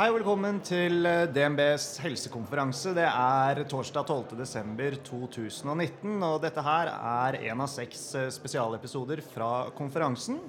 [0.00, 2.94] Hei og velkommen til eh, DNBs helsekonferanse.
[2.96, 10.40] Det er torsdag 12.12.2019, og dette her er en av seks eh, spesialepisoder fra konferansen.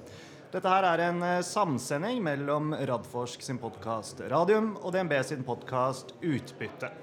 [0.56, 6.16] Dette her er en eh, samsending mellom Radforsk sin podkast Radium og DNB sin podkast
[6.24, 7.01] Utbytte.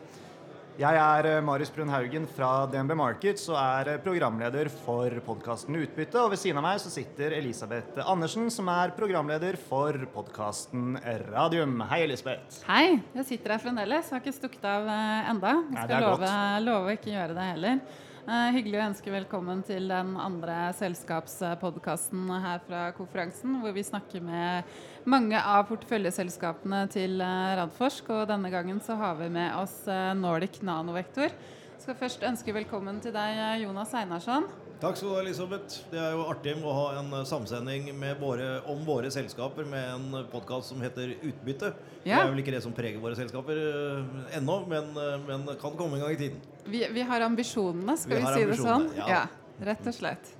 [0.79, 5.75] Jeg er eh, Marius Brun Haugen fra DNB Markets og er eh, programleder for podkasten
[5.75, 6.15] Utbytte.
[6.21, 11.81] Og ved siden av meg så sitter Elisabeth Andersen, som er programleder for podkasten Radium.
[11.89, 12.61] Hei, Elisabeth.
[12.69, 12.93] Hei.
[13.17, 14.13] Jeg sitter her fremdeles.
[14.15, 15.57] Har ikke stukket av uh, enda.
[15.65, 16.31] Jeg skal Nei, love,
[16.69, 17.83] love å ikke gjøre det heller.
[18.29, 24.21] Eh, hyggelig å ønske velkommen til den andre selskapspodkasten her fra konferansen, hvor vi snakker
[24.21, 24.69] med
[25.09, 28.13] mange av porteføljeselskapene til eh, Radforsk.
[28.13, 31.33] Og denne gangen så har vi med oss eh, Nordic Nanovektor.
[31.81, 34.45] Skal først ønske velkommen til deg, Jonas Einarsson.
[34.79, 35.81] Takk skal du ha, Elisabeth.
[35.91, 39.89] Det er jo artig å ha en eh, samsending med våre, om våre selskaper med
[39.91, 41.73] en podkast som heter Utbytte.
[42.05, 45.75] Det er vel ikke det som preger våre selskaper eh, ennå, men, eh, men kan
[45.75, 46.39] komme en gang i tiden.
[46.63, 48.87] Vi, vi har ambisjonene, skal Vi vi, si det sånn?
[48.95, 49.11] Ja.
[49.17, 49.21] ja.
[49.67, 50.35] rett og slett.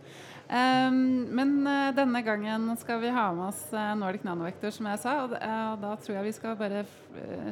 [0.50, 1.52] Um, men
[1.94, 3.67] denne gangen skal vi ha med oss
[4.00, 5.20] Nordic Nanovektor, som jeg sa.
[5.28, 5.36] Og,
[5.84, 6.88] da tror jeg vi skal bare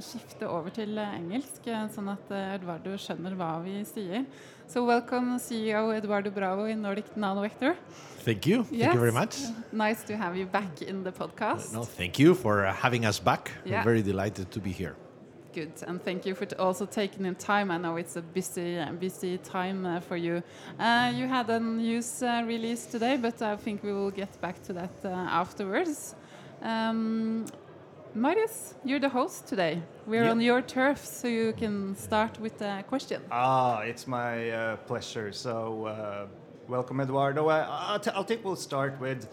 [0.01, 4.23] skifte over til engelsk, sånn at Eduardo skjønner hva vi sier.
[4.69, 7.77] So welcome CEO Eduardo Bravo in Nordic Nanovector.
[8.25, 8.65] Thank you.
[8.65, 9.37] Thank you very much.
[9.71, 11.71] Nice to have you back in the podcast.
[11.71, 13.51] No, thank you for uh, having us back.
[13.63, 13.77] Yeah.
[13.77, 14.97] I'm very delighted to be here.
[15.53, 17.71] Good, and thank you for also taking the time.
[17.71, 20.43] I know it's a busy, busy time uh, for you.
[20.77, 24.61] Uh, you had a news uh, release today, but I think we will get back
[24.63, 26.13] to that uh, afterwards.
[26.61, 27.45] Um,
[28.17, 29.83] Marius, you're the host today.
[30.07, 30.31] We're Yeah.
[30.31, 33.21] on your turf, so you can start with a question.
[33.31, 35.31] Ah, it's my uh, pleasure.
[35.31, 36.25] So, uh,
[36.67, 37.47] welcome, Eduardo.
[37.47, 37.59] I,
[37.91, 39.27] I'll, t- I'll think we'll start with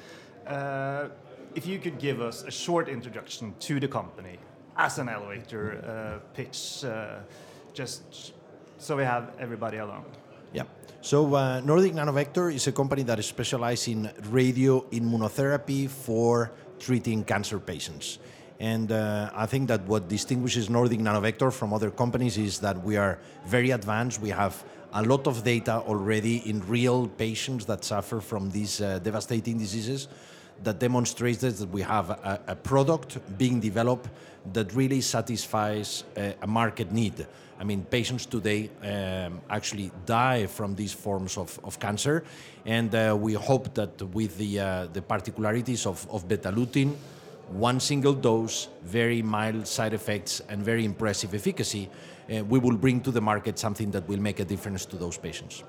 [0.47, 1.09] uh,
[1.55, 4.39] if you could give us a short introduction to the company
[4.77, 7.21] as an elevator uh, pitch, uh,
[7.73, 8.35] just
[8.77, 10.05] so we have everybody along.
[10.53, 10.65] Yeah.
[11.01, 17.25] So uh, Nordic Nanovector is a company that is specialized in radio immunotherapy for treating
[17.25, 18.19] cancer patients.
[18.61, 22.97] And uh, I think that what distinguishes Nordic Nanovector from other companies is that we
[22.97, 24.21] are very advanced.
[24.21, 29.01] We have a lot of data already in real patients that suffer from these uh,
[29.01, 30.09] devastating diseases
[30.63, 34.09] that demonstrates that we have a, a product being developed
[34.53, 37.27] that really satisfies uh, a market need.
[37.59, 42.25] I mean, patients today um, actually die from these forms of, of cancer,
[42.67, 46.95] and uh, we hope that with the, uh, the particularities of, of Betalutin,
[47.49, 53.01] one single dose, very mild side effects, and very impressive efficacy, uh, we will bring
[53.01, 55.65] to the market something that will make a difference to those patients.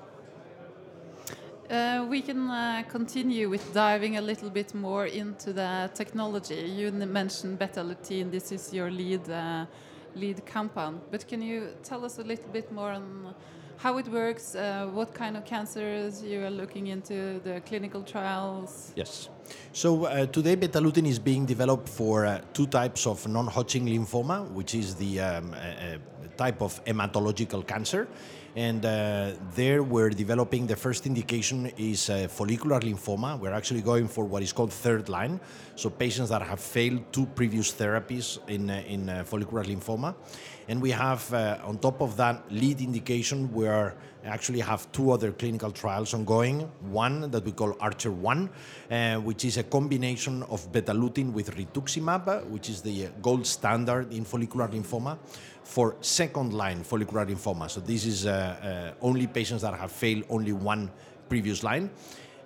[1.70, 6.54] Uh, we can uh, continue with diving a little bit more into the technology.
[6.54, 8.30] You mentioned Betalutin.
[8.30, 9.66] This is your lead uh,
[10.14, 11.00] lead compound.
[11.10, 13.34] But can you tell us a little bit more on
[13.76, 14.54] how it works?
[14.54, 17.40] Uh, what kind of cancers you are looking into?
[17.44, 18.92] The clinical trials.
[18.96, 19.28] Yes.
[19.72, 24.74] So uh, today, Betalutin is being developed for uh, two types of non-Hodgkin lymphoma, which
[24.74, 25.98] is the um, uh, uh,
[26.36, 28.08] type of hematological cancer.
[28.56, 33.38] And uh, there, we're developing the first indication is uh, follicular lymphoma.
[33.38, 35.38] We're actually going for what is called third line,
[35.74, 40.14] so patients that have failed two previous therapies in uh, in uh, follicular lymphoma.
[40.68, 43.94] And we have, uh, on top of that lead indication, we are
[44.26, 46.60] actually have two other clinical trials ongoing.
[46.90, 48.50] One that we call Archer 1,
[48.90, 53.46] uh, which is a combination of Betalutin with rituximab, uh, which is the uh, gold
[53.46, 55.18] standard in follicular lymphoma
[55.62, 57.70] for second line follicular lymphoma.
[57.70, 60.90] So this is uh, uh, only patients that have failed only one
[61.28, 61.90] previous line.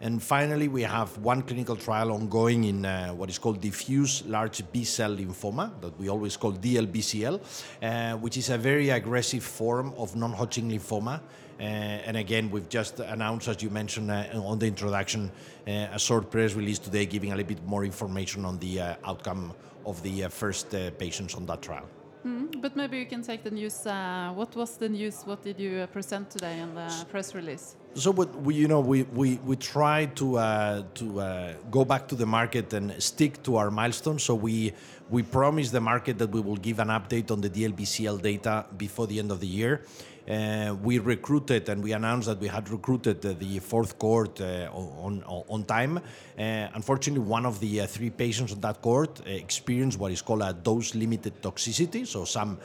[0.03, 4.63] And finally, we have one clinical trial ongoing in uh, what is called diffuse large
[4.73, 7.41] B cell lymphoma, that we always call DLBCL,
[7.83, 11.21] uh, which is a very aggressive form of non Hodgkin lymphoma.
[11.61, 15.31] Uh, and again, we've just announced, as you mentioned uh, on the introduction,
[15.69, 18.95] uh, a short press release today giving a little bit more information on the uh,
[19.05, 19.53] outcome
[19.85, 21.87] of the uh, first uh, patients on that trial.
[22.25, 23.87] Mm, but maybe you can take the news.
[23.87, 25.23] Uh, what was the news?
[25.25, 27.77] What did you uh, present today in the press release?
[27.95, 32.09] So what we, you know, we, we, we try to uh, to uh, go back
[32.09, 34.23] to the market and stick to our milestones.
[34.23, 34.73] So we
[35.11, 39.07] we promised the market that we will give an update on the DLBCL data before
[39.09, 39.83] the end of the year.
[40.29, 44.69] Uh, we recruited and we announced that we had recruited uh, the fourth cohort uh,
[44.73, 45.99] on, on, time.
[45.99, 50.23] Uh, unfortunately, one of the uh, three patients on that cohort uh, experienced what is
[50.23, 52.59] called a dose limited toxicity, so some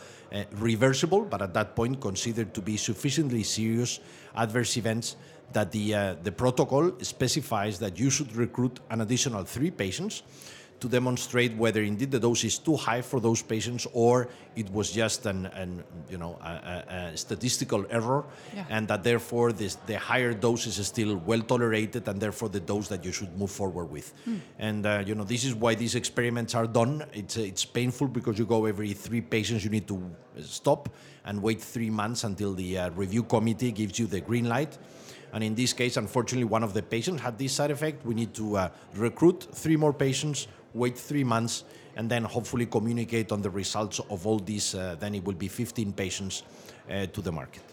[0.57, 3.99] reversible, but at that point considered to be sufficiently serious
[4.35, 5.15] adverse events
[5.53, 10.23] that the, the protocol specifies that you should recruit an additional three patients
[10.79, 14.91] to demonstrate whether indeed the dose is too high for those patients or it was
[14.91, 18.23] just an, an you know a, a, statistical error
[18.53, 18.65] Yeah.
[18.69, 22.87] and that therefore this, the higher dose is still well tolerated and therefore the dose
[22.89, 24.13] that you should move forward with
[24.59, 28.07] and uh, you know this is why these experiments are done it's uh, it's painful
[28.07, 29.97] because you go every three patients you need to
[30.41, 30.89] stop
[31.25, 34.77] and wait three months until the uh, review committee gives you the green light
[35.35, 38.05] and in this case, unfortunately, one of the patients had this side effect.
[38.05, 41.63] We need to uh, recruit three more patients, wait three months,
[41.95, 44.75] and then hopefully communicate on the results of all these.
[44.75, 46.43] Uh, then it will be 15 patients
[46.89, 47.63] uh, to the market.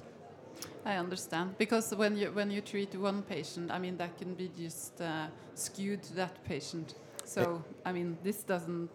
[0.85, 4.51] I understand because when you when you treat one patient, I mean that can be
[4.57, 6.95] just uh, skewed to that patient.
[7.25, 8.91] So I mean this doesn't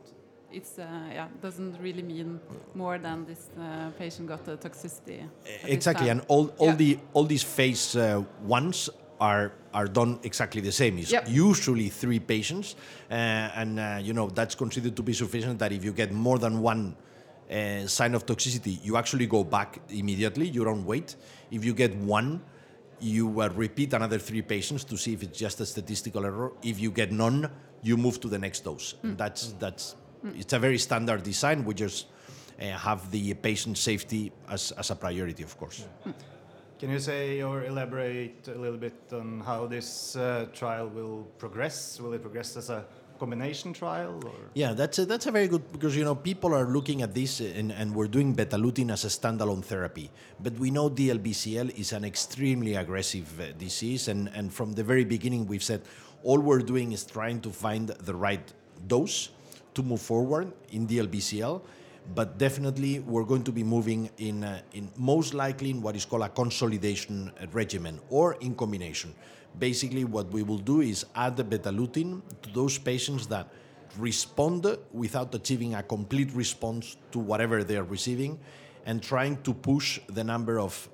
[0.52, 0.84] it's uh,
[1.14, 2.40] yeah doesn't really mean
[2.76, 5.24] more than this uh, patient got the toxicity.
[5.64, 6.76] Exactly, and all, all Yeah.
[6.76, 8.90] the all these phase uh, ones
[9.20, 10.98] are are done exactly the same.
[10.98, 11.28] It's Yep.
[11.30, 12.76] usually three patients,
[13.12, 15.60] uh, and uh, you know that's considered to be sufficient.
[15.60, 16.96] That if you get more than one
[17.52, 20.48] uh, sign of toxicity, you actually go back immediately.
[20.48, 21.16] You don't wait.
[21.52, 22.42] If you get one,
[23.00, 26.52] you uh, repeat another three patients to see if it's just a statistical error.
[26.64, 27.50] If you get none,
[27.84, 28.96] you move to the next dose.
[29.04, 29.96] That's that's
[30.36, 31.64] it's a very standard design.
[31.64, 32.08] We just
[32.60, 35.86] uh, have the patient safety as, as a priority, of course.
[36.80, 42.00] Can you say or elaborate a little bit on how this uh, trial will progress?
[42.00, 42.86] Will it progress as a
[43.18, 44.22] combination trial?
[44.24, 44.32] Or?
[44.54, 47.40] Yeah, that's a, that's a very good because you know people are looking at this
[47.40, 52.06] and, and we're doing betalutin as a standalone therapy, but we know DLBCL is an
[52.06, 55.82] extremely aggressive uh, disease, and and from the very beginning we've said
[56.24, 58.54] all we're doing is trying to find the right
[58.86, 59.30] dose
[59.74, 61.62] to move forward in DLBCL.
[62.16, 66.06] But definitely, we're going to be moving in, uh, in most likely in what is
[66.06, 69.14] called a consolidation regimen or in combination.
[69.60, 73.50] Basically, what we will do is add the betalutin to those patients that
[73.98, 78.40] respond without achieving a complete response to whatever they are receiving
[78.86, 80.90] and trying to push the number of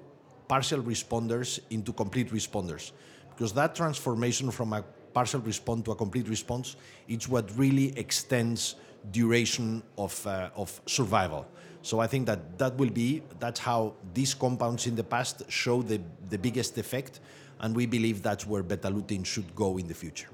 [0.47, 2.91] partial responders into complete responders
[3.35, 4.83] because that transformation from a
[5.13, 6.75] partial response to a complete response
[7.07, 8.75] is what really extends
[9.11, 11.45] duration of, uh, of survival.
[11.81, 15.81] So i think that that will be that's how these compounds in the past show
[15.81, 17.19] the, the biggest effect
[17.59, 20.29] and we believe that's where betalutin should go in the future.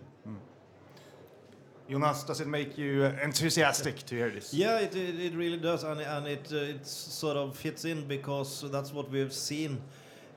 [1.89, 4.54] Jonas, does it make you uh, enthusiastic to hear this?
[4.54, 8.07] Yeah, it, it, it really does, and, and it uh, it sort of fits in
[8.07, 9.81] because that's what we've seen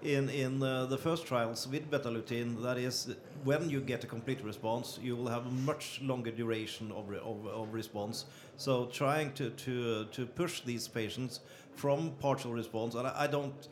[0.03, 2.63] in in uh, the first trials with betalutin.
[2.63, 3.15] That is,
[3.45, 7.19] when you get a complete response, you will have a much longer duration of, re
[7.19, 8.27] of, of response.
[8.57, 11.41] So trying to to to push these patients
[11.75, 13.69] from partial response, and I, I don't.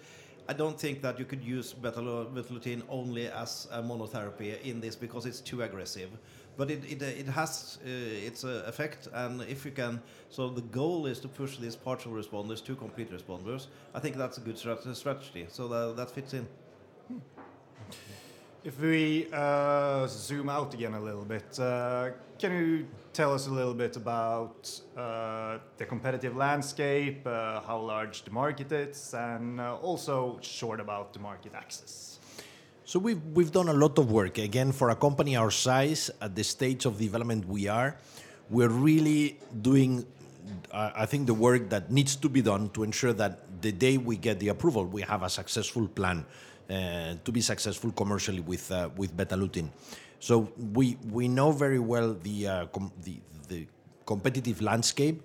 [0.48, 4.96] I don't think that you could use betalu- betalutin only as a monotherapy in this
[4.96, 6.10] because it's too aggressive.
[6.60, 10.60] But it, it, it has uh, its uh, effect, and if you can, so the
[10.60, 13.68] goal is to push these partial responders to complete responders.
[13.94, 15.46] I think that's a good strat- strategy.
[15.48, 16.46] So that, that fits in.
[18.62, 23.50] If we uh, zoom out again a little bit, uh, can you tell us a
[23.50, 29.76] little bit about uh, the competitive landscape, uh, how large the market is, and uh,
[29.76, 32.19] also short about the market access?
[32.90, 34.38] So we've we've done a lot of work.
[34.38, 37.94] Again, for a company our size, at the stage of development we are,
[38.50, 40.04] we're really doing,
[40.72, 43.96] uh, I think, the work that needs to be done to ensure that the day
[43.96, 46.26] we get the approval, we have a successful plan
[46.68, 49.70] uh, to be successful commercially with uh, with Betalutin.
[50.18, 53.68] So we we know very well the uh, com- the the
[54.04, 55.22] competitive landscape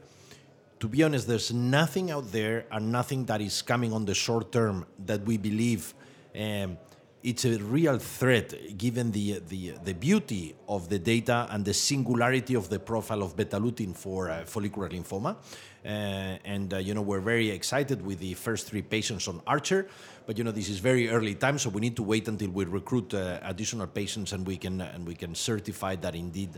[0.78, 4.52] to be honest, there's nothing out there and nothing that is coming on the short
[4.52, 5.96] term that we believe
[6.36, 6.78] um,
[7.26, 12.54] it's a real threat given the, the, the beauty of the data and the singularity
[12.54, 15.36] of the profile of betalutin for uh, follicular lymphoma.
[15.84, 19.88] Uh, and uh, you know we're very excited with the first three patients on Archer,
[20.26, 22.66] but you know this is very early time, so we need to wait until we
[22.66, 26.50] recruit uh, additional patients and we can and we can certify that indeed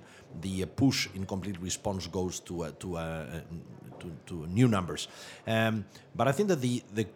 [0.41, 2.97] the uh, push in complete response goes to uh, to,
[3.99, 5.09] to to new numbers.
[5.45, 7.07] Um, but I think that the the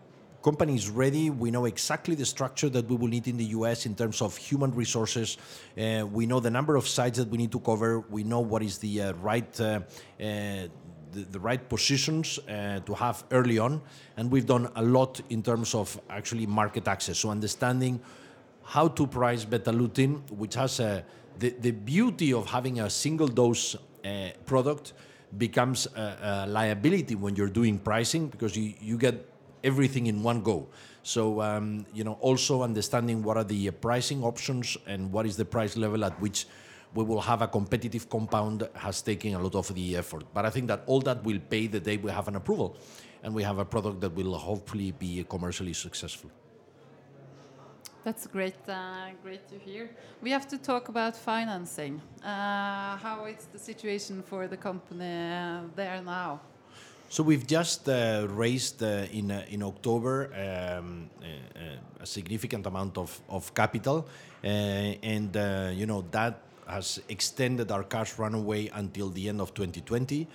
[0.42, 1.30] company is ready.
[1.30, 4.36] We know exactly the structure that we will need in the US in terms of
[4.36, 5.38] human resources.
[5.78, 8.00] Uh, we know the number of sites that we need to cover.
[8.00, 9.60] We know what is the uh, right.
[9.60, 9.82] Uh,
[10.20, 10.68] uh,
[11.12, 13.82] the, the right positions uh, to have early on,
[14.16, 17.20] and we've done a lot in terms of actually market access.
[17.20, 18.00] So understanding
[18.64, 21.04] how to price Betalutin, which has a,
[21.40, 24.94] the, the beauty of having a single dose uh, product
[25.38, 29.31] becomes a, a liability when you're doing pricing because you, you get
[29.63, 30.68] everything in one go.
[31.03, 35.36] So um, you know, also understanding what are the uh, pricing options and what is
[35.38, 36.48] the price level at which
[36.94, 40.25] we will have a competitive compound has taken a lot of the effort.
[40.34, 42.75] But I think that all that will pay the day we have an approval
[43.24, 46.30] and we have a product that will hopefully be commercially successful.
[48.03, 49.91] That's great, uh, great to hear.
[50.24, 52.01] We have to talk about financing.
[52.24, 56.41] Uh, how is the situation for the company uh, there now?
[57.12, 61.10] So we've just uh, raised uh, in uh, in October um,
[62.00, 64.08] a significant amount of, of capital,
[64.41, 65.36] and
[65.75, 70.25] you know that has extended our cash runway until the end of 2020.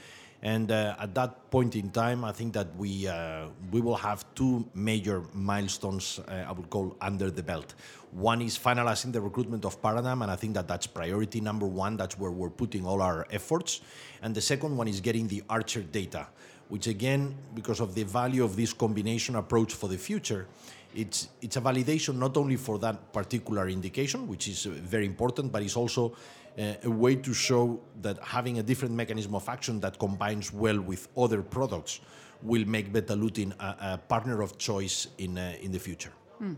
[0.42, 4.24] And uh, at that point in time, I think that we uh, we will have
[4.34, 7.74] two major milestones uh, I would call under the belt.
[8.12, 11.96] One is finalizing the recruitment of Paradigm, and I think that that's priority number one.
[11.96, 13.80] That's where we're putting all our efforts.
[14.22, 16.28] And the second one is getting the Archer data,
[16.68, 20.46] which again, because of the value of this combination approach for the future,
[20.94, 25.62] it's it's a validation not only for that particular indication, which is very important, but
[25.62, 26.12] it's also
[26.58, 30.80] uh, a way to show that having a different mechanism of action that combines well
[30.80, 32.00] with other products
[32.42, 36.12] will make Betalutin a, a partner of choice in, uh, in the future.
[36.38, 36.54] Hmm.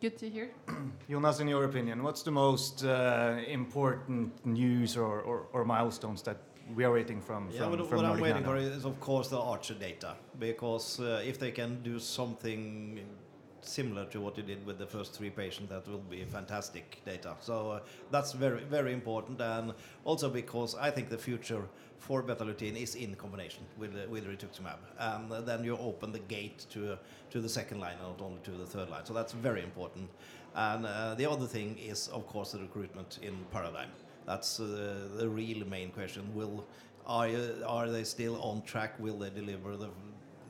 [0.00, 0.50] Good to hear.
[1.10, 6.36] Jonas, in your opinion, what's the most uh, important news or, or, or, milestones that
[6.74, 7.50] we are waiting from?
[7.50, 11.22] Yeah, from, from what I'm waiting for is, of course, the Archer data, because uh,
[11.24, 13.00] if they can do something
[13.60, 17.34] similar to what you did with the first three patients, that will be fantastic data.
[17.40, 17.80] So uh,
[18.10, 19.72] that's very, very important, and
[20.04, 21.62] also because I think the future
[21.98, 26.66] for Betalutin is in combination with uh, with rituximab, and then you open the gate
[26.70, 26.98] to
[27.30, 29.04] to the second line, not only to the third line.
[29.04, 30.10] So that's very important.
[30.54, 33.90] And uh, the other thing is, of course, the recruitment in Paradigm.
[34.26, 36.22] That's uh, the real main question.
[36.34, 36.66] Will
[37.06, 37.28] are,
[37.66, 38.98] are they still on track?
[38.98, 39.90] Will they deliver the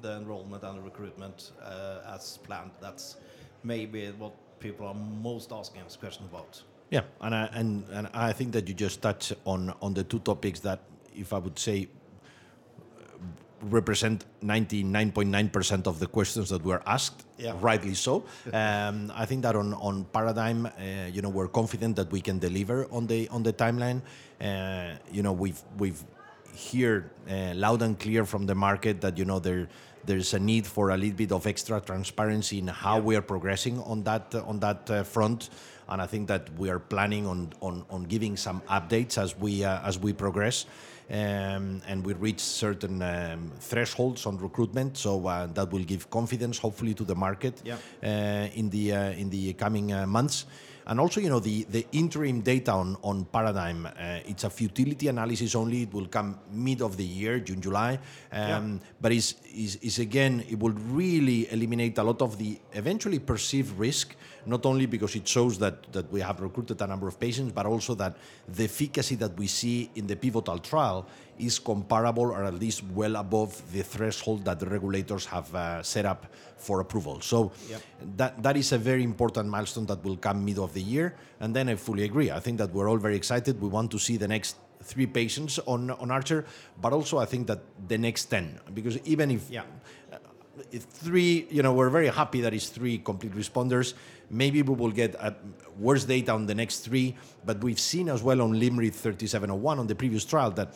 [0.04, 2.70] the enrollment and the recruitment uh, as planned.
[2.80, 3.16] That's
[3.64, 6.62] maybe what people are most asking us questions about.
[6.90, 10.20] Yeah, and I, and and I think that you just touched on on the two
[10.20, 10.80] topics that,
[11.16, 11.88] if I would say,
[13.70, 17.54] represent 99.9% of the questions that were asked, yeah.
[17.60, 18.24] rightly so.
[18.52, 20.70] um, I think that on, on Paradigm, uh,
[21.12, 24.02] you know, we're confident that we can deliver on the on the timeline.
[24.40, 26.02] Uh, you know, we've we've
[26.72, 29.68] heard uh, loud and clear from the market that you know there
[30.06, 33.02] there's a need for a little bit of extra transparency in how yeah.
[33.02, 35.50] we are progressing on that uh, on that uh, front,
[35.88, 39.64] and I think that we are planning on on, on giving some updates as we
[39.64, 40.66] uh, as we progress.
[41.10, 46.56] Um, and we reach certain um, thresholds on recruitment, so uh, that will give confidence,
[46.56, 47.76] hopefully, to the market yeah.
[48.02, 50.46] Uh, in the uh, in the coming months.
[50.86, 55.08] And also, you know, the, the interim data on, on Paradigm, uh, it's a futility
[55.08, 55.82] analysis only.
[55.82, 57.98] It will come mid of the year, June, July.
[58.30, 58.88] Um, yeah.
[59.00, 63.78] But is is is again, it will really eliminate a lot of the eventually perceived
[63.78, 64.14] risk,
[64.46, 67.66] not only because it shows that, that we have recruited a number of patients, but
[67.66, 68.16] also that
[68.48, 71.06] the efficacy that we see in the pivotal trial
[71.38, 76.04] is comparable or at least well above the threshold that the regulators have uh, set
[76.04, 77.20] up for approval.
[77.20, 77.82] So yep.
[78.16, 81.16] that that is a very important milestone that will come mid of the year.
[81.40, 82.30] And then I fully agree.
[82.30, 83.60] I think that we're all very excited.
[83.60, 86.44] We want to see the next three patients on on Archer,
[86.80, 89.64] but also I think that the next ten because even if yeah.
[90.72, 93.94] Three, you know, we're very happy that it's three complete responders.
[94.30, 95.34] Maybe we will get a
[95.78, 99.86] worse data on the next three, but we've seen as well on LYMRIT 3701 on
[99.86, 100.74] the previous trial that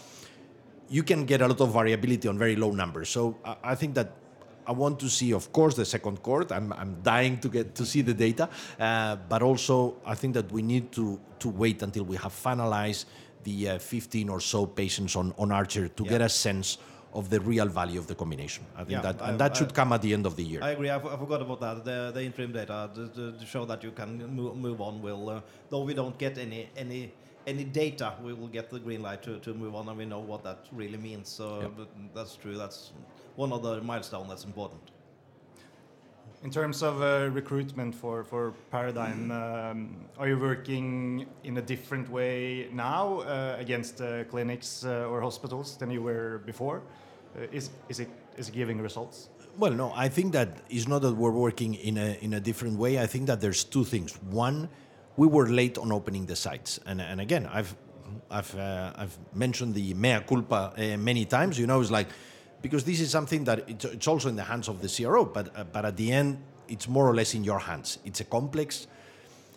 [0.88, 3.08] you can get a lot of variability on very low numbers.
[3.08, 4.12] So I, think that
[4.66, 6.50] I want to see, of course, the second cohort.
[6.50, 8.48] I'm, I'm dying to get to see the data,
[8.80, 13.04] uh, but also I think that we need to to wait until we have finalized
[13.44, 16.10] the uh, 15 or so patients on on Archer to yeah.
[16.10, 16.78] get a sense
[17.14, 18.64] of the real value of the combination.
[18.74, 20.44] I think yeah, that and I, that should I, come at the end of the
[20.44, 20.60] year.
[20.62, 20.90] I agree.
[20.90, 21.84] I, forgot about that.
[21.84, 25.40] The, the interim data to, to, show that you can move, move on will, uh,
[25.70, 27.12] though we don't get any any
[27.46, 30.18] any data, we will get the green light to, to move on, and we know
[30.20, 31.28] what that really means.
[31.28, 31.72] So
[32.14, 32.58] that's true.
[32.58, 32.92] That's
[33.36, 34.82] one of the milestone that's important.
[36.44, 42.08] In terms of uh, recruitment for, for Paradigm, um, are you working in a different
[42.08, 46.82] way now uh, against uh, clinics uh, or hospitals than you were before?
[47.36, 49.30] Uh, is, is, it, is it giving results?
[49.58, 52.78] Well, no, I think that it's not that we're working in a, in a different
[52.78, 53.00] way.
[53.00, 54.14] I think that there's two things.
[54.30, 54.68] One,
[55.16, 56.78] we were late on opening the sites.
[56.86, 57.74] And, and again, I've,
[58.30, 61.58] I've, uh, I've mentioned the mea culpa uh, many times.
[61.58, 62.06] You know, it's like,
[62.62, 65.64] because this is something that it's, also in the hands of the CRO, but, uh,
[65.64, 67.98] but at the end, it's more or less in your hands.
[68.04, 68.86] It's a complex,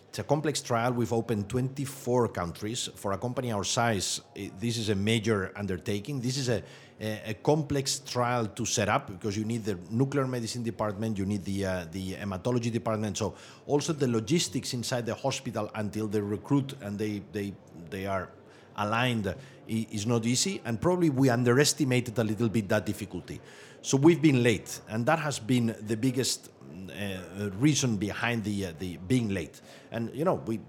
[0.08, 0.92] it's a complex trial.
[0.92, 2.88] We've opened 24 countries.
[2.94, 4.20] For a company our size,
[4.58, 6.20] this is a major undertaking.
[6.20, 6.62] This is a,
[7.00, 11.26] a, a complex trial to set up because you need the nuclear medicine department, you
[11.26, 13.18] need the uh, the hematology department.
[13.18, 13.34] So
[13.66, 17.52] also the logistics inside the hospital until they recruit and they they
[17.90, 18.30] they are
[18.76, 19.34] aligned
[19.68, 23.40] is not easy, and probably we underestimated a little bit that difficulty.
[23.80, 26.50] So we've been late, and that has been the biggest
[26.90, 29.60] uh, reason behind the uh, the being late.
[29.90, 30.60] And you know, we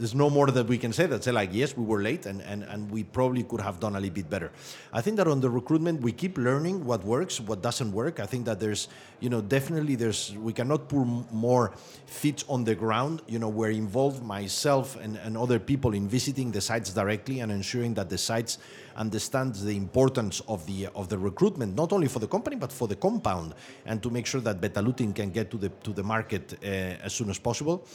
[0.00, 2.40] there's no more that we can say that say like yes we were late and,
[2.40, 4.50] and, and we probably could have done a little bit better.
[4.94, 8.18] I think that on the recruitment we keep learning what works what doesn't work.
[8.18, 8.88] I think that there's
[9.20, 11.72] you know definitely there's we cannot put more
[12.06, 13.20] feet on the ground.
[13.28, 17.52] You know we're involved myself and, and other people in visiting the sites directly and
[17.52, 18.56] ensuring that the sites
[18.96, 22.88] understand the importance of the of the recruitment not only for the company but for
[22.88, 23.54] the compound
[23.86, 27.12] and to make sure that betalutin can get to the to the market uh, as
[27.12, 27.86] soon as possible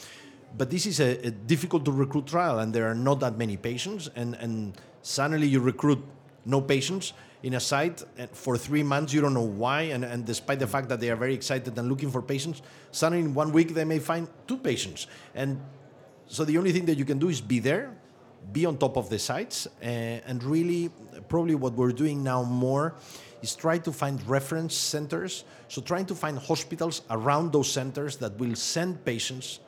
[0.58, 3.58] but this is a, a difficult to recruit trial and there are not that many
[3.58, 6.04] patients and, and suddenly you recruit
[6.46, 10.26] no patients in a site and for three months you don't know why and, and
[10.26, 13.52] despite the fact that they are very excited and looking for patients suddenly in one
[13.52, 15.08] week they may find two patients.
[15.34, 15.60] And
[16.28, 17.92] so the only thing that you can do is be there
[18.52, 20.90] be on top of the sites uh, and really
[21.28, 22.96] probably what we're doing now more
[23.42, 25.44] is try to find reference centers.
[25.68, 29.60] So trying to find hospitals around those centers that will send patients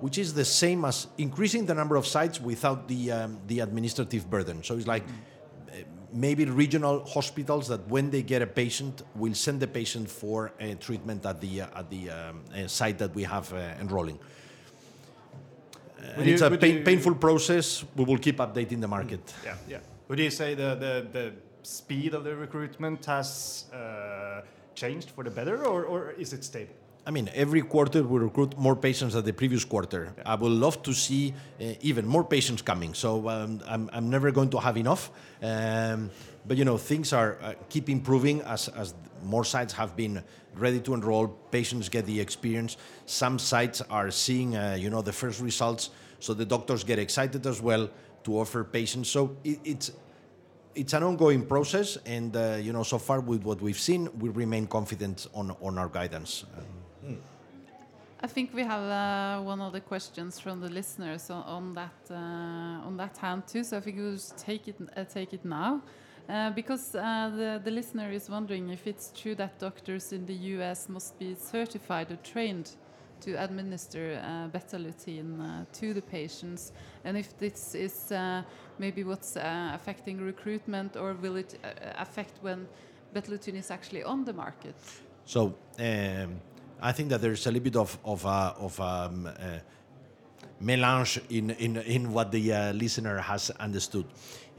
[0.00, 4.28] which is the same as increasing the number of sites without the um, the administrative
[4.30, 4.62] burden.
[4.62, 5.76] So it's like uh,
[6.12, 10.74] maybe regional hospitals that when they get a patient will send the patient for a
[10.76, 14.18] treatment at the uh, at the um, uh, site that we have uh, enrolling.
[16.16, 17.84] And you- it's a pain, you- painful process.
[17.96, 19.20] We will keep updating the market.
[19.44, 19.78] Yeah, yeah.
[20.08, 24.40] Would you say the, the, the speed of the recruitment has uh,
[24.74, 26.72] changed for the better, or, or is it stable?
[27.08, 30.12] I mean, every quarter we recruit more patients than the previous quarter.
[30.26, 32.92] I would love to see uh, even more patients coming.
[32.92, 35.10] So um, I'm, I'm never going to have enough.
[35.42, 36.10] Um,
[36.46, 40.22] but you know, things are uh, keep improving as, as more sites have been
[40.54, 41.28] ready to enroll.
[41.50, 42.76] Patients get the experience.
[43.06, 45.88] Some sites are seeing, uh, you know, the first results.
[46.20, 47.88] So the doctors get excited as well
[48.24, 49.08] to offer patients.
[49.08, 49.92] So it, it's
[50.74, 54.28] it's an ongoing process, and uh, you know, so far with what we've seen, we
[54.28, 56.44] remain confident on on our guidance.
[58.20, 62.10] I think we have uh, one of the questions from the listeners on, on that
[62.10, 63.62] uh, on that hand too.
[63.62, 65.82] So I think we'll take it uh, take it now,
[66.28, 70.34] uh, because uh, the the listener is wondering if it's true that doctors in the
[70.56, 70.88] U.S.
[70.88, 72.70] must be certified or trained
[73.20, 76.72] to administer uh, Betalutin uh, to the patients,
[77.04, 78.12] and if this is
[78.78, 81.58] maybe what's affecting recruitment, or will it
[81.96, 82.66] affect when
[83.14, 84.74] Betalutin is actually on the market?
[85.24, 86.40] So um,
[86.80, 89.58] I think that there's a little bit of of, uh, of um, uh,
[90.60, 94.06] melange in, in, in what the uh, listener has understood.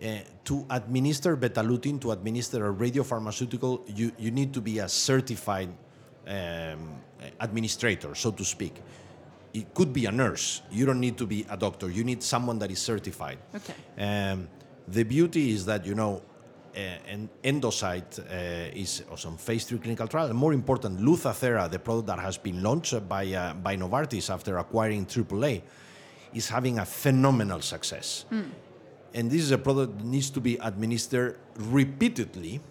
[0.02, 5.70] Uh, to administer betalutin, to administer a radiopharmaceutical, you, you need to be a certified
[6.28, 6.96] um,
[7.40, 8.76] administrator, so to speak.
[9.54, 10.62] It could be a nurse.
[10.72, 11.90] You don't need to be a doctor.
[11.90, 13.40] You need someone that is certified.
[13.54, 13.74] Okay.
[13.98, 14.48] Um,
[14.88, 16.22] the beauty is that you know,
[16.80, 20.28] uh, an Endocyte uh, is on phase three clinical trial.
[20.28, 24.58] And more important, Lutathera, the product that has been launched by uh, by Novartis after
[24.58, 25.62] acquiring AAA,
[26.34, 28.26] is having a phenomenal success.
[29.14, 32.62] And this is a product that needs to be administered repeatedly,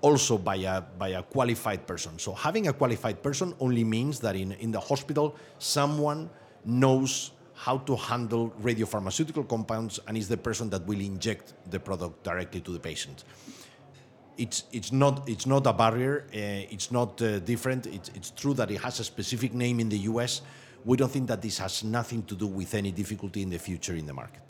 [0.00, 2.18] also by a by a qualified person.
[2.18, 6.30] So having a qualified person only means that in, in the hospital someone
[6.64, 12.22] knows how to handle radiopharmaceutical compounds and is the person that will inject the product
[12.22, 13.24] directly to the patient.
[14.36, 16.26] It's it's not it's not a barrier.
[16.28, 17.86] Uh, it's not uh, different.
[17.86, 20.42] It's it's true that it has a specific name in the U.S.
[20.84, 23.94] We don't think that this has nothing to do with any difficulty in the future
[23.94, 24.42] in the market.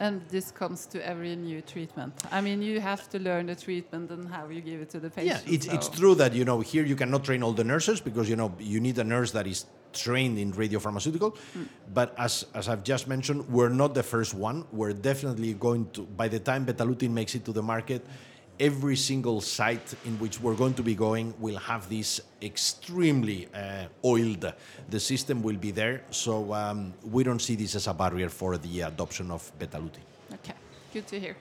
[0.00, 2.12] And this comes to every new treatment.
[2.30, 5.08] I mean, you have to learn the treatment and how you give it to the
[5.08, 5.42] patient.
[5.46, 8.28] it's, it's so- true that you know here you cannot train all the nurses because
[8.28, 11.36] you know you need a nurse that is trained in radio radiopharmaceutical.
[11.92, 14.64] But as as I've just mentioned, we're not the first one.
[14.72, 18.04] We're definitely going to by the time betalutin makes it to the market,
[18.60, 23.86] every single site in which we're going to be going will have this extremely uh,
[24.04, 24.52] oiled.
[24.90, 28.58] The system will be there, so um, we don't see this as a barrier for
[28.58, 30.04] the adoption of betalutin.
[30.32, 30.54] Okay,
[30.92, 31.36] good to hear.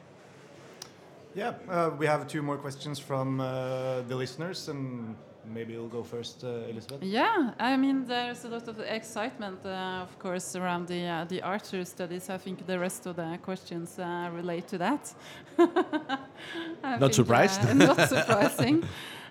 [1.35, 6.03] Yeah, uh, we have two more questions from uh, the listeners, and maybe you'll go
[6.03, 7.01] first, uh, Elisabeth.
[7.01, 11.41] Yeah, I mean, there's a lot of excitement, uh, of course, around the uh, the
[11.41, 12.29] Archer studies.
[12.29, 15.13] I think the rest of the questions uh, relate to that.
[16.83, 17.61] I Not surprised?
[17.61, 18.83] uh, not surprising.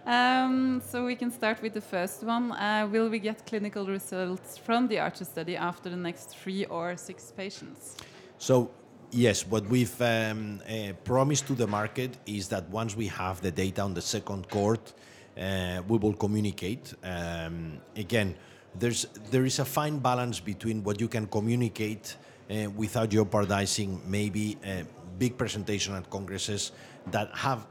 [0.04, 2.52] Um, so we can start with the first one.
[2.52, 6.96] Uh, will we get clinical results from the Archer study after the next three or
[6.96, 7.96] six patients?
[8.38, 8.70] So
[9.14, 13.50] Yes, what we've um, uh, promised to the market is that once we have the
[13.50, 16.94] data on the second cohort, uh, we will communicate.
[17.02, 18.34] Um, again,
[18.78, 22.16] there's there is a fine balance between what you can communicate
[22.50, 24.84] uh, without jeopardizing maybe a
[25.18, 26.72] big presentation at congresses
[27.10, 27.66] that have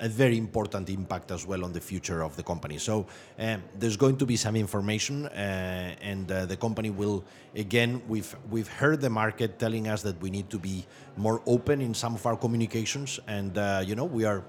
[0.00, 2.78] a very important impact as well on the future of the company.
[2.78, 3.06] So
[3.38, 7.24] um, there's going to be some information, uh, and uh, the company will
[7.54, 8.02] again.
[8.08, 10.84] We've we've heard the market telling us that we need to be
[11.16, 14.42] more open in some of our communications, and uh, you know we are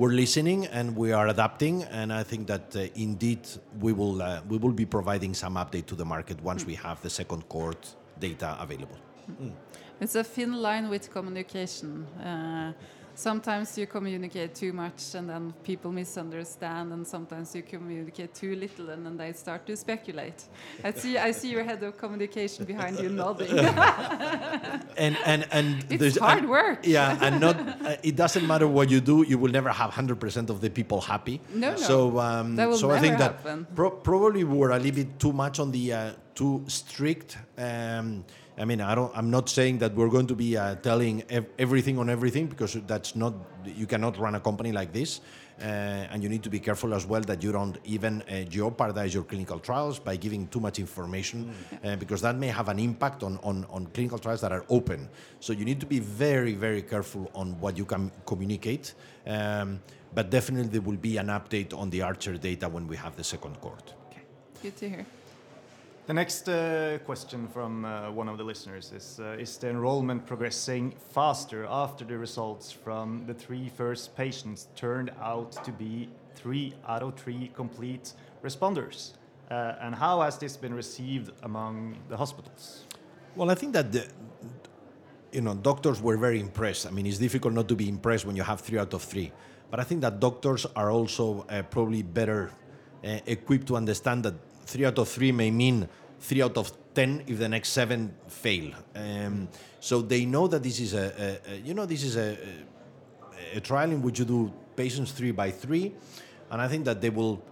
[0.00, 1.82] we're listening and we are adapting.
[1.84, 3.40] And I think that uh, indeed
[3.84, 6.98] we will uh, we will be providing some update to the market once we have
[7.02, 7.82] the second cohort
[8.18, 8.98] data available.
[10.00, 12.06] It's a thin line with communication.
[12.30, 12.72] Uh,
[13.20, 18.90] sometimes you communicate too much and then people misunderstand, and sometimes you communicate too little
[18.90, 20.40] and then they start to speculate.
[20.84, 23.58] I see, I see your head of communication behind you nodding.
[25.04, 26.78] and and and It's hard and- work.
[26.86, 30.18] Yeah, and not uh, it doesn't matter what you do, you will never have hundred
[30.20, 31.40] percent of the people happy.
[31.54, 31.76] No, no.
[31.76, 33.66] So um, That will so I think never that happen.
[33.74, 37.36] pro- probably we were a little bit too much on the uh, too strict.
[37.58, 38.24] Um,
[38.60, 39.10] I mean, I don't.
[39.16, 42.74] I'm not saying that we're going to be uh, telling ev- everything on everything because
[42.86, 43.32] that's not.
[43.64, 45.20] You cannot run a company like this.
[45.60, 49.12] Uh, and you need to be careful as well that you don't even uh, jeopardize
[49.12, 51.52] your clinical trials by giving too much information
[51.84, 55.06] uh, because that may have an impact on, on, on clinical trials that are open.
[55.38, 58.94] So you need to be very, very careful on what you can communicate.
[59.26, 59.80] Um,
[60.14, 63.24] but definitely there will be an update on the Archer data when we have the
[63.24, 63.92] second cohort.
[64.62, 65.06] Good to hear.
[66.10, 70.26] The next uh, question from uh, one of the listeners is uh, Is the enrollment
[70.26, 76.74] progressing faster after the results from the three first patients turned out to be three
[76.88, 79.12] out of three complete responders?
[79.52, 82.86] Uh, and how has this been received among the hospitals?
[83.36, 84.08] Well, I think that the,
[85.30, 86.88] you know doctors were very impressed.
[86.88, 89.30] I mean, it's difficult not to be impressed when you have three out of three.
[89.70, 92.50] But I think that doctors are also uh, probably better
[93.04, 94.34] uh, equipped to understand that
[94.70, 95.88] three out of three may mean
[96.20, 98.72] three out of ten if the next seven fail.
[98.94, 99.48] Um,
[99.80, 101.06] so they know that this is a,
[101.48, 102.28] a, a you know this is a,
[103.54, 105.94] a, a trial in which you do patients three by three,
[106.50, 107.42] and I think that they will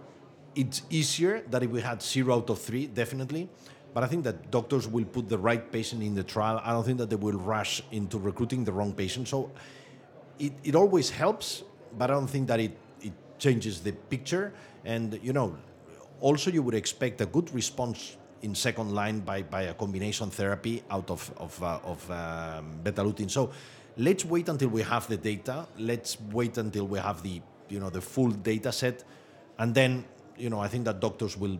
[0.55, 3.49] it's easier that if we had zero out of three, definitely.
[3.93, 6.61] But I think that doctors will put the right patient in the trial.
[6.63, 9.27] I don't think that they will rush into recruiting the wrong patient.
[9.27, 9.51] So
[10.37, 11.63] it, it always helps,
[11.97, 14.53] but I don't think that it, it changes the picture.
[14.85, 15.57] And, you know,
[16.21, 20.83] also you would expect a good response in second line by, by a combination therapy
[20.89, 23.29] out of, of, uh, of um, Betalutin.
[23.29, 23.51] So
[23.97, 25.67] let's wait until we have the data.
[25.77, 29.03] Let's wait until we have the, you know, the full data set.
[29.57, 30.05] And then,
[30.37, 31.57] you know, I think that doctors will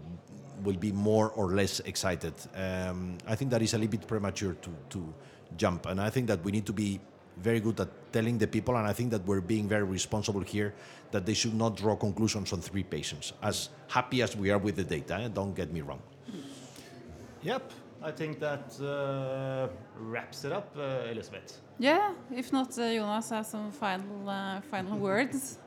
[0.64, 2.34] will be more or less excited.
[2.54, 5.14] Um, I think that is a little bit premature to, to
[5.58, 5.86] jump.
[5.86, 7.00] And I think that we need to be
[7.42, 10.74] very good at telling the people, and I think that we're being very responsible here,
[11.12, 13.34] that they should not draw conclusions on three patients.
[13.42, 16.02] As happy as we are with the data, eh, don't get me wrong.
[17.42, 17.72] Yep,
[18.04, 21.60] I think that uh, wraps it up, uh, Elisabeth.
[21.80, 25.58] Yeah, if not, uh, Jonas has some final uh, final words.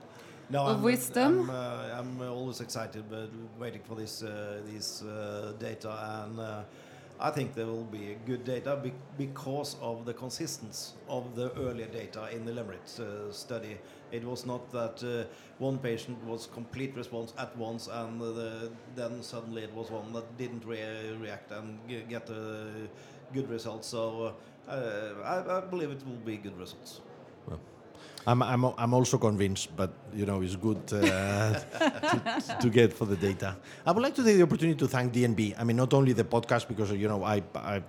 [0.50, 1.48] No, Of I'm, wisdom?
[1.48, 5.90] I'm, uh, I'm uh, always excited, but waiting for this uh, these uh, data,
[6.26, 6.62] and uh,
[7.24, 11.86] I think there will be good data be because of the consistency of the earlier
[11.86, 13.78] data in the LYMRIT uh, study.
[14.10, 19.22] It was not that uh, one patient was complete response at once, and the, then
[19.22, 22.88] suddenly it was one that didn't re- react and get a
[23.32, 23.84] good result.
[23.84, 24.34] So
[24.68, 24.72] uh,
[25.24, 27.00] I, I believe it will be good results.
[28.26, 33.04] I'm, I'm, I'm also convinced, but you know, it's good uh, to, to get for
[33.04, 33.56] the data.
[33.84, 35.56] I would like to take the opportunity to thank DNB.
[35.58, 37.82] I mean, not only the podcast because you know I, I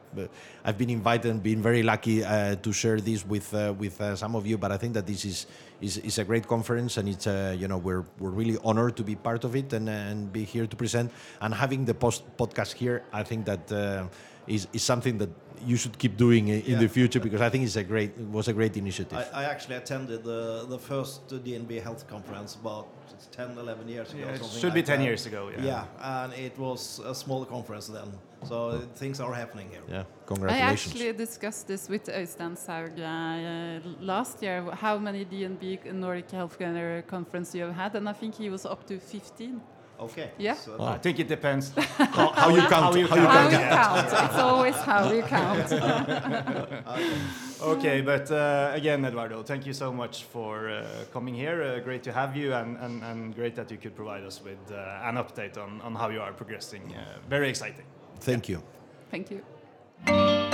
[0.66, 4.16] I've been invited and been very lucky uh, to share this with uh, with uh,
[4.16, 4.58] some of you.
[4.58, 5.46] But I think that this is
[5.82, 9.04] is, is a great conference, and it's uh, you know we're we're really honored to
[9.04, 11.12] be part of it and and be here to present.
[11.42, 14.08] And having the post podcast here, I think that uh,
[14.48, 15.30] is is something that
[15.66, 16.80] you should keep doing in, in Yeah.
[16.80, 19.18] the future because I think it's a great it was a great initiative.
[19.34, 22.88] I, I actually attended the, the first DNB health conference about
[23.32, 24.20] 10, 11 years ago.
[24.24, 25.06] Yeah, it something should like be 10 that.
[25.06, 25.66] years ago, yeah.
[25.72, 25.86] Yeah,
[26.24, 28.10] and it was a small conference then.
[28.50, 29.84] So things are happening here.
[29.88, 30.26] yeah, congratulations.
[30.26, 30.94] I congratulations.
[30.96, 34.64] actually discussed this with Øystein Saug uh, last year.
[34.86, 38.86] How many DNB Nordic Healthcare conference you have had, and I think he was up
[38.88, 39.62] to 15.
[40.00, 40.32] Okay.
[40.38, 40.56] Yeah.
[40.56, 42.72] So I think it depends how, how you count?
[42.72, 43.52] how you how you How count?
[43.52, 44.08] you count?
[44.26, 45.72] It's always how you count.
[47.64, 51.64] Okay, but uh, again, Eduardo, thank you so much for uh, coming here.
[51.64, 54.60] Uh, great to have you, and, and, and great that you could provide us with
[54.70, 56.94] uh, an update on, on how you are progressing.
[56.94, 57.86] Uh, very exciting.
[58.20, 58.62] Thank you.
[59.12, 60.50] Thank you.